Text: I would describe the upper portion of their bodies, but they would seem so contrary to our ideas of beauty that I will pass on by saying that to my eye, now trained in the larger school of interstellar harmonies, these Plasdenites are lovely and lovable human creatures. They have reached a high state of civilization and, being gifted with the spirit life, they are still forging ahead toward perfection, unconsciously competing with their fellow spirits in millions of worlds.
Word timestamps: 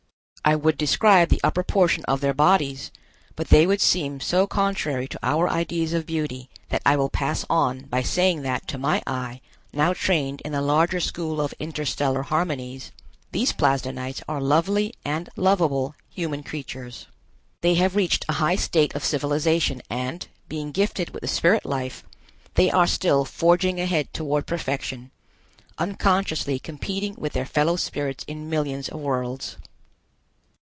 I 0.43 0.55
would 0.55 0.77
describe 0.77 1.29
the 1.29 1.39
upper 1.45 1.63
portion 1.63 2.03
of 2.05 2.19
their 2.19 2.33
bodies, 2.33 2.91
but 3.35 3.49
they 3.49 3.65
would 3.67 3.79
seem 3.79 4.19
so 4.19 4.47
contrary 4.47 5.07
to 5.09 5.19
our 5.23 5.47
ideas 5.47 5.93
of 5.93 6.07
beauty 6.07 6.49
that 6.69 6.81
I 6.85 6.95
will 6.97 7.09
pass 7.11 7.45
on 7.47 7.81
by 7.85 8.01
saying 8.01 8.41
that 8.41 8.67
to 8.69 8.79
my 8.79 9.03
eye, 9.07 9.39
now 9.71 9.93
trained 9.93 10.41
in 10.41 10.51
the 10.51 10.61
larger 10.61 10.99
school 10.99 11.39
of 11.39 11.53
interstellar 11.59 12.23
harmonies, 12.23 12.91
these 13.31 13.53
Plasdenites 13.53 14.23
are 14.27 14.41
lovely 14.41 14.93
and 15.05 15.29
lovable 15.37 15.95
human 16.09 16.41
creatures. 16.41 17.05
They 17.61 17.75
have 17.75 17.95
reached 17.95 18.25
a 18.27 18.33
high 18.41 18.55
state 18.55 18.95
of 18.95 19.05
civilization 19.05 19.81
and, 19.91 20.27
being 20.49 20.71
gifted 20.71 21.11
with 21.11 21.21
the 21.21 21.27
spirit 21.27 21.65
life, 21.67 22.03
they 22.55 22.71
are 22.71 22.87
still 22.87 23.25
forging 23.25 23.79
ahead 23.79 24.11
toward 24.11 24.47
perfection, 24.47 25.11
unconsciously 25.77 26.57
competing 26.57 27.13
with 27.15 27.33
their 27.33 27.45
fellow 27.45 27.75
spirits 27.75 28.25
in 28.27 28.49
millions 28.49 28.89
of 28.89 28.99
worlds. 28.99 29.57